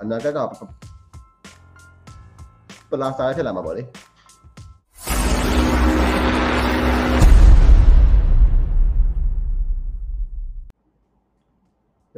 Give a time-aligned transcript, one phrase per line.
[0.00, 0.38] အနာဂတ်က
[2.90, 3.82] ပလာစာဖြစ်လာမှာပေါ့လေ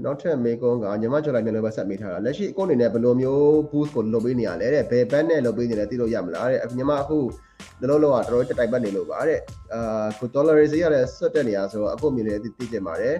[0.04, 7.18] နောက်ထပ်မေကွန်ကညီမကျော်လိုက်မျိုးလည်းပဲဆက်မိထားတာလက်ရှိအကောင့်အနေနဲ့ဘယ်လိုမျိုး boost ကိုလုပ်ပေးနေရလဲတဲ့ဘယ်ဘက်နဲ့လုပ်ပေးနေလဲသိလို့ရမလားတဲ့ညီမအခု
[7.80, 9.40] ဒီလိုလောကတော်တော်တိုက်ပတ်နေလို့ပါတဲ့
[9.74, 13.14] အာကို dollar rate ရတဲ့ဆွတ်တက်နေရဆိုတော့အခုမြင်နေသိသိကျင်ပါတယ်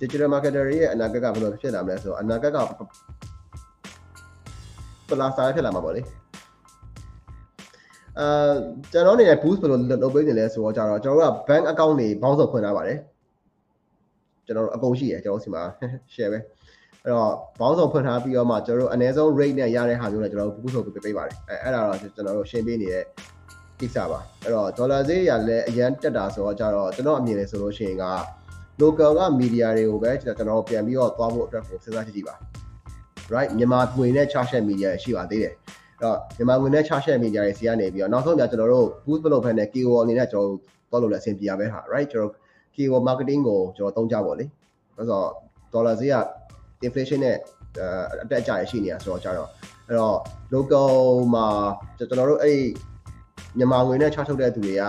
[0.00, 2.58] digital marketer ရဲ့အနာဂတ်ကဘယ်လိုဖြစ်လာမလဲဆိုတော့အနာဂတ်က
[5.14, 6.02] ပလာစာဖြစ်လာမှာပေါ့လေ
[8.20, 8.52] အာ
[8.92, 12.98] ကျွန်တော်အနေနဲ့ boost ဘယ်လိုလုပ်ပေးနေလဲဆိုတော့ကြတော့ကျွန်တော်တို့က bank account တွေဘောင်းစုံဖွင့်ထားပါတယ်
[14.46, 15.62] ကျွန်တော်တို့အကုန်ရှိရကျွန်တော်စီမှာ
[16.14, 16.38] share ပဲ
[17.02, 23.04] အဲ့တော့ဘောင်းစုံဖွင့်ထားပြီးတော့မှကျွန်တော်တို့အနည်းဆုံး rate နဲ့ရတဲ့ဟာမျိုးနဲ့ကျွန်တော်တို့ boost လုပ်ပေးပေးပါတယ်အဲအဲ့ဒါတော့ကျွန်တော်တို့ရှင်းပေးနေတဲ့
[23.80, 28.06] ကိစ္စပါအဲ့တော့ dollar ဈေးရလည်းအရန်တက်တာဆိုတော့ကြတော့ကျွန်တော်အမြင်လေဆိုလို့ရှိရင်က
[28.80, 32.34] local က media တွေကိုပဲကျွန်တော်တို့ပြန်ပြီးတော့သွားဖို့အတွက်ကိုစဉ်းစားကြည့်ကြည့်ပါ
[33.32, 40.58] right မြန်မာငွေနဲ့ charge media ရှိပါသေးတယ်အဲ့တော့မြန်မာငွေနဲ့ charge media တွေစီကနေပြီးတော့နောက်ဆုံးပြကျွန်တော်တို့ boost မလုပ်ဖက်နဲ့ KO အနေနဲ့ကျွန်တော်တို့
[40.90, 42.32] သွားလို့လည်းအဆင်ပြေရပဲဟာ right ကျွန်တော်
[42.74, 44.44] KO marketing ကိုကျွန်တော်သုံးကြပါလေ
[44.96, 45.28] ဆိုတော့
[45.72, 46.16] dollar ဈေးက
[46.86, 47.36] inflation နဲ့
[48.22, 49.48] အတက်အကျရရှိနေတာဆိုတော့ကြတော့
[49.88, 50.18] အဲ့တော့
[50.54, 50.92] local
[51.34, 51.46] မှာ
[51.98, 52.60] ကျွန်တော်တို့အဲ့ဒီ
[53.58, 54.82] မြန်မာငွေနဲ့ charge ထုတ်တဲ့သူတွေက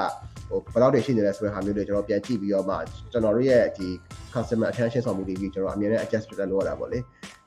[0.50, 2.76] ဟိုဘယ်လောက်တွေရှိနေလဲဆိုတဲ့ဟာမျိုးတွေကျွန်တော်ပြန်ကြည့်ပြီးတော့မှ
[3.12, 3.88] ကျွန်တော်တို့ရဲ့ဒီ
[4.34, 7.00] customer attention ဆောင်မှုတွေပြီးကျွန်တော်အမြင်နဲ့ adjust လုပ်ရတာပေါ့လေ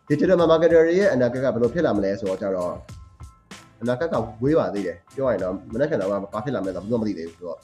[0.09, 2.73] digital marketer တွေရဲ့အနာဂတ်ကဘယ်လိုဖြစ်လာမလဲဆိုတော့ကြတော့
[3.83, 7.59] အနာဂတ်ကဝေးပါသေးတယ်ပြောရရင်တော့မနေ့ကတော့ဘာဖြစ်လာမလဲဆိုတော့ဘယ်မှမသိသေးဘူးဆိုတော့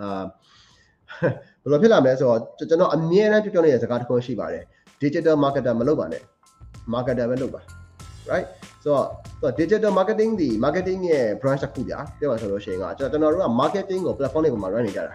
[0.00, 0.22] အာ
[1.62, 4.64] ဘယ်လိုဖြစ်လာမလဲဆိုတော့ကျွန်တော်အမြဲတမ်းပြောနေတဲ့စကားတစ်ခုရှိပါတယ်
[5.02, 6.22] digital marketer မလုပ်ပါနဲ့
[6.92, 7.60] marketer ပဲလုပ်ပါ
[8.30, 8.46] right
[8.84, 15.14] ဆိုတော့ digital marketing ဒီ marketing ရဲ့ branch တစ်ခုပြပြောမှဆိုလို့ရှိရင်ကကျွန်တော်တို့က marketing ကို platform တွေပေါ်မှာ run နေကြတာ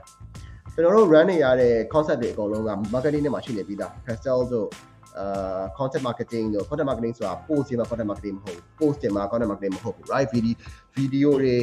[0.74, 4.68] ကျွန်တော်တို့ run နေရတဲ့ concept တွေအကုန်လုံးက marketing တွေမှာရှိနေပြီးသား pastel တို့
[5.18, 9.50] အာ content marketing တို့ content marketing ဆိုတာ post တွေမှာ content marketing မဟုတ်ဘူး post တွေမှာ content
[9.52, 10.56] marketing မဟုတ်ဘူး right video
[10.98, 11.56] video တွေ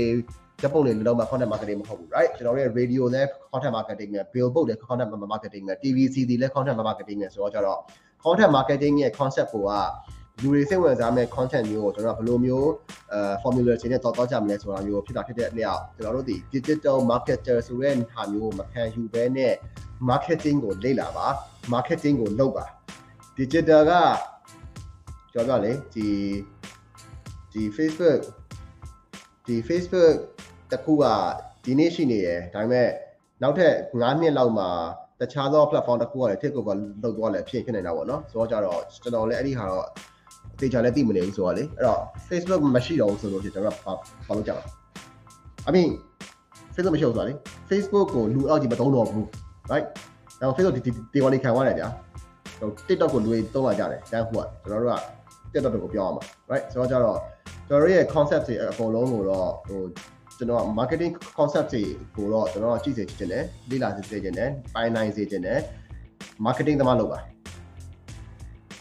[0.63, 5.65] ဓာတ်ပုံတွေလုံးမှာ content marketing မဟုတ်ဘူး right ကျွန်တော်တို့ရဲ့ radio လည်း content marketing နဲ့ billboard လည်း content marketing
[5.69, 7.81] နဲ့ TVC တွေလည်း content marketing နဲ့ဆိုတော့ကြတော့
[8.25, 9.73] content marketing ရဲ့ concept ကိုက
[10.43, 12.71] လူတွေစိတ်ဝင်စားမဲ့ content မျိုးကိုကျွန်တော်တို့ဘယ်လိုမျိုး
[13.13, 19.55] အဲ formula တွေနဲ့တော်တော်ကြမလဲဆိုတာမျိုးဖြစ်တာဖြစ်တဲ့အလျောက်ကျွန်တော်တို့ဒီ digital marketer ဆိုတဲ့ဟာမျိုးမခံယူဘဲနဲ့
[20.09, 21.27] marketing ကိုလေ့လာပါ
[21.73, 22.67] marketing ကိုလုပ်ပါ
[23.39, 23.93] digital က
[25.33, 26.09] ကြောက်ကြလေဒီ
[27.53, 28.21] ဒီ Facebook
[29.47, 30.17] ဒီ Facebook
[30.73, 31.05] တခုက
[31.65, 32.89] ဒီနေ့ရှိနေတယ်ဒါပေမဲ့
[33.43, 34.69] နောက်ထပ်9နှစ်လောက်မှာ
[35.21, 39.89] တခြားသော platform တစ်ခုကလည်း take over လုပ်သွားလည်းဖြစ်ဖြစ်နေတာပေါ့နော်ဆိုတော့ကြတော့ကျွန်တော်လည်းအဲ့ဒီဟာတော့အ
[40.61, 44.65] သေးချာလည်းသိမနေဘူးဆိုတော့လေအဲ့တော့ Facebook မရှိတော့ဘူးဆိုလို့ရှိရင်ကျွန်တော်ကဘာလုပ်ကြမှာ
[45.69, 45.91] I mean
[46.75, 47.35] Facebook မရှိဘူးဆိုတာလေ
[47.71, 49.25] Facebook ကိုလူအောက်ကြီးမသုံးတော့ဘူး
[49.71, 49.87] right
[50.41, 50.81] ဒါပေမဲ့ Facebook ဒီ
[51.15, 52.06] ဒီဝါလီခံသွားတယ်ဗျာဟို
[52.89, 57.19] TikTok ကိုလူတွေသုံးလာကြတယ်တန်းဟိုကကျွန်တော်တို့က TikTok ကိုပြောအောင်ပါ right ဆိုတော့ကြတော့
[57.69, 59.81] ကျွန်တော်တို့ရဲ့ concept တွေအကုန်လုံးကိုတော့ဟို
[60.39, 61.83] ကျွန်တော် marketing concept တွေ
[62.17, 65.59] ကိုတော့ကျွန်တော်ကြည့်စေချင်တယ်လေ့လာစေချင်တယ်ပိုင်နိုင်စေချင်တယ်
[66.45, 67.19] marketing သမားလုပ်ပါ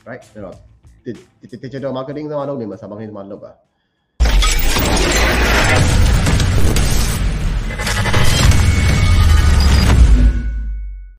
[0.08, 0.56] right အဲ့တော့
[1.64, 3.52] digital marketing သမားလုပ်နေမှာစာ marketing သမားလုပ်ပါ